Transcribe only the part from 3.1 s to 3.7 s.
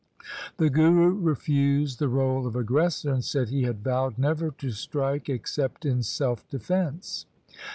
and said he